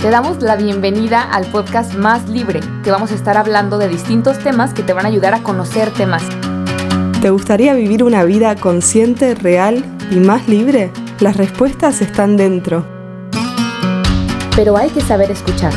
Te 0.00 0.10
damos 0.10 0.42
la 0.42 0.56
bienvenida 0.56 1.22
al 1.22 1.46
podcast 1.46 1.94
Más 1.94 2.28
Libre, 2.28 2.60
que 2.84 2.90
vamos 2.90 3.10
a 3.12 3.14
estar 3.14 3.36
hablando 3.38 3.78
de 3.78 3.88
distintos 3.88 4.38
temas 4.38 4.74
que 4.74 4.82
te 4.82 4.92
van 4.92 5.06
a 5.06 5.08
ayudar 5.08 5.32
a 5.34 5.42
conocerte 5.42 6.04
más. 6.04 6.22
¿Te 7.22 7.30
gustaría 7.30 7.72
vivir 7.74 8.04
una 8.04 8.22
vida 8.24 8.54
consciente, 8.56 9.34
real 9.34 9.84
y 10.10 10.16
más 10.16 10.48
libre? 10.48 10.92
Las 11.18 11.38
respuestas 11.38 12.02
están 12.02 12.36
dentro. 12.36 12.84
Pero 14.54 14.76
hay 14.76 14.90
que 14.90 15.00
saber 15.00 15.30
escuchar. 15.30 15.72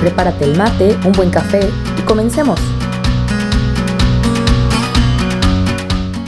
Prepárate 0.00 0.44
el 0.44 0.56
mate, 0.56 0.96
un 1.04 1.12
buen 1.12 1.30
café 1.30 1.68
y 1.98 2.02
comencemos. 2.02 2.60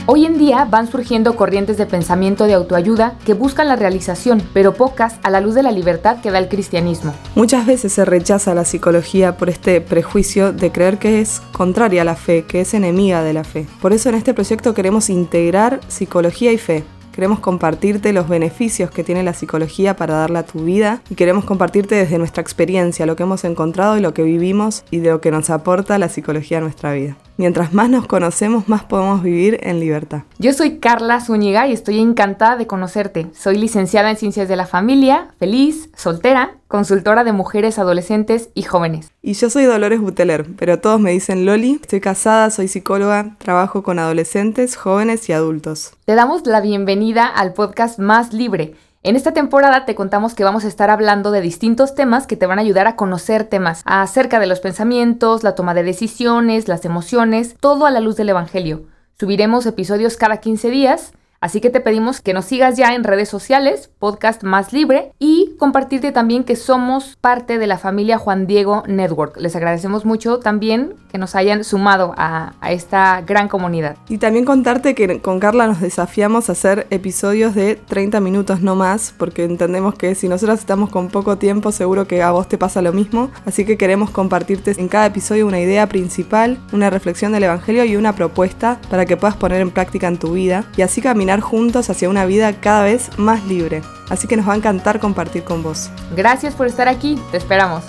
Hoy 0.07 0.25
en 0.25 0.37
día 0.37 0.65
van 0.65 0.87
surgiendo 0.87 1.35
corrientes 1.35 1.77
de 1.77 1.87
pensamiento 1.87 2.45
de 2.45 2.53
autoayuda 2.53 3.17
que 3.25 3.33
buscan 3.33 3.67
la 3.67 3.75
realización, 3.75 4.39
pero 4.53 4.75
pocas 4.75 5.15
a 5.23 5.31
la 5.31 5.41
luz 5.41 5.55
de 5.55 5.63
la 5.63 5.71
libertad 5.71 6.21
que 6.21 6.29
da 6.29 6.37
el 6.37 6.47
cristianismo. 6.47 7.11
Muchas 7.33 7.65
veces 7.65 7.93
se 7.93 8.05
rechaza 8.05 8.53
la 8.53 8.65
psicología 8.65 9.35
por 9.35 9.49
este 9.49 9.81
prejuicio 9.81 10.53
de 10.53 10.71
creer 10.71 10.99
que 10.99 11.21
es 11.21 11.41
contraria 11.53 12.03
a 12.03 12.05
la 12.05 12.15
fe, 12.15 12.43
que 12.43 12.61
es 12.61 12.75
enemiga 12.75 13.23
de 13.23 13.33
la 13.33 13.43
fe. 13.43 13.65
Por 13.81 13.93
eso 13.93 14.09
en 14.09 14.15
este 14.15 14.35
proyecto 14.35 14.75
queremos 14.75 15.09
integrar 15.09 15.79
psicología 15.87 16.51
y 16.51 16.59
fe. 16.59 16.83
Queremos 17.11 17.39
compartirte 17.39 18.13
los 18.13 18.29
beneficios 18.29 18.91
que 18.91 19.03
tiene 19.03 19.23
la 19.23 19.33
psicología 19.33 19.95
para 19.95 20.17
darle 20.17 20.37
a 20.37 20.45
tu 20.45 20.65
vida 20.65 21.01
y 21.09 21.15
queremos 21.15 21.45
compartirte 21.45 21.95
desde 21.95 22.19
nuestra 22.19 22.43
experiencia 22.43 23.07
lo 23.07 23.15
que 23.15 23.23
hemos 23.23 23.43
encontrado 23.43 23.97
y 23.97 24.01
lo 24.01 24.13
que 24.13 24.21
vivimos 24.21 24.83
y 24.91 24.99
de 24.99 25.09
lo 25.09 25.19
que 25.19 25.31
nos 25.31 25.49
aporta 25.49 25.97
la 25.97 26.09
psicología 26.09 26.59
a 26.59 26.61
nuestra 26.61 26.93
vida. 26.93 27.17
Mientras 27.37 27.73
más 27.73 27.89
nos 27.89 28.07
conocemos, 28.07 28.69
más 28.69 28.85
podemos 28.85 29.21
vivir 29.21 29.59
en 29.63 29.81
libertad. 29.81 30.23
Yo 30.39 30.53
soy 30.53 30.79
Carla 30.79 31.19
Zúñiga 31.19 31.67
y 31.67 31.73
estoy 31.73 31.99
encantada 31.99 32.55
de 32.55 32.65
conocerte. 32.65 33.27
Soy 33.33 33.57
licenciada 33.57 34.09
en 34.09 34.15
Ciencias 34.15 34.47
de 34.47 34.55
la 34.55 34.65
Familia, 34.65 35.27
feliz, 35.37 35.89
soltera, 35.97 36.55
consultora 36.69 37.25
de 37.25 37.33
mujeres, 37.33 37.77
adolescentes 37.77 38.49
y 38.53 38.63
jóvenes. 38.63 39.11
Y 39.21 39.33
yo 39.33 39.49
soy 39.49 39.65
Dolores 39.65 39.99
Buteler, 39.99 40.45
pero 40.57 40.79
todos 40.79 41.01
me 41.01 41.11
dicen 41.11 41.45
Loli. 41.45 41.79
Estoy 41.81 41.99
casada, 41.99 42.49
soy 42.51 42.69
psicóloga, 42.69 43.35
trabajo 43.37 43.83
con 43.83 43.99
adolescentes, 43.99 44.77
jóvenes 44.77 45.27
y 45.27 45.33
adultos. 45.33 45.91
Te 46.05 46.15
damos 46.15 46.47
la 46.47 46.61
bienvenida 46.61 47.27
al 47.27 47.53
podcast 47.53 47.99
Más 47.99 48.31
Libre 48.31 48.75
en 49.05 49.15
esta 49.15 49.33
temporada 49.33 49.85
te 49.85 49.93
contamos 49.93 50.33
que 50.33 50.43
vamos 50.43 50.65
a 50.65 50.67
estar 50.67 50.89
hablando 50.89 51.29
de 51.29 51.39
distintos 51.39 51.93
temas 51.93 52.25
que 52.25 52.37
te 52.37 52.47
van 52.47 52.57
a 52.57 52.63
ayudar 52.63 52.87
a 52.87 52.95
conocerte 52.95 53.59
más 53.59 53.83
acerca 53.85 54.39
de 54.39 54.47
los 54.47 54.61
pensamientos, 54.61 55.43
la 55.43 55.53
toma 55.53 55.75
de 55.75 55.83
decisiones, 55.83 56.67
las 56.67 56.85
emociones, 56.85 57.55
todo 57.59 57.85
a 57.85 57.91
la 57.91 57.99
luz 57.99 58.15
del 58.15 58.29
Evangelio. 58.29 58.87
Subiremos 59.19 59.67
episodios 59.67 60.17
cada 60.17 60.37
15 60.37 60.71
días 60.71 61.13
Así 61.45 61.61
que 61.61 61.69
te 61.69 61.79
pedimos 61.79 62.21
que 62.21 62.33
nos 62.33 62.45
sigas 62.45 62.75
ya 62.75 62.95
en 62.95 63.03
redes 63.03 63.29
sociales, 63.29 63.91
podcast 63.99 64.41
más 64.41 64.73
libre, 64.73 65.11
y 65.19 65.53
compartirte 65.59 66.11
también 66.11 66.43
que 66.43 66.55
somos 66.55 67.15
parte 67.21 67.59
de 67.59 67.67
la 67.67 67.77
familia 67.77 68.17
Juan 68.17 68.47
Diego 68.47 68.81
Network. 68.87 69.37
Les 69.37 69.55
agradecemos 69.55 70.05
mucho 70.05 70.39
también 70.39 70.95
que 71.11 71.19
nos 71.19 71.35
hayan 71.35 71.63
sumado 71.63 72.15
a, 72.17 72.53
esta 72.67 73.21
gran 73.21 73.47
comunidad. 73.47 73.95
Y 74.09 74.17
también 74.17 74.43
contarte 74.43 74.95
que 74.95 75.21
con 75.21 75.39
Carla 75.39 75.67
nos 75.67 75.81
desafiamos 75.81 76.49
a 76.49 76.53
hacer 76.53 76.87
episodios 76.89 77.53
de 77.53 77.75
30 77.75 78.21
minutos 78.21 78.61
no 78.61 78.75
más, 78.75 79.13
porque 79.15 79.43
entendemos 79.43 79.93
que 79.93 80.15
si 80.15 80.27
nosotros 80.27 80.57
estamos 80.57 80.89
con 80.89 81.09
poco 81.09 81.37
tiempo, 81.37 81.71
seguro 81.71 82.07
que 82.07 82.23
a 82.23 82.31
vos 82.31 82.49
te 82.49 82.57
pasa 82.57 82.81
lo 82.81 82.91
mismo. 82.91 83.29
Así 83.45 83.65
que 83.65 83.77
queremos 83.77 84.09
compartirte 84.09 84.73
en 84.81 84.87
cada 84.87 85.05
episodio 85.05 85.45
una 85.45 85.59
idea 85.59 85.87
principal, 85.87 86.57
una 86.73 86.89
reflexión 86.89 87.31
del 87.33 87.43
Evangelio 87.43 87.85
y 87.85 87.97
una 87.97 88.15
propuesta 88.15 88.79
para 88.89 89.05
que 89.05 89.15
puedas 89.15 89.37
poner 89.37 89.61
en 89.61 89.69
práctica 89.69 90.07
en 90.07 90.17
tu 90.17 90.33
vida 90.33 90.65
y 90.75 90.81
así 90.81 91.01
juntos 91.41 91.89
hacia 91.89 92.09
una 92.09 92.25
vida 92.25 92.53
cada 92.59 92.83
vez 92.83 93.09
más 93.17 93.45
libre. 93.45 93.81
Así 94.09 94.27
que 94.27 94.37
nos 94.37 94.47
va 94.47 94.53
a 94.53 94.57
encantar 94.57 94.99
compartir 94.99 95.43
con 95.43 95.63
vos. 95.63 95.89
Gracias 96.15 96.53
por 96.53 96.67
estar 96.67 96.87
aquí, 96.87 97.19
te 97.31 97.37
esperamos. 97.37 97.83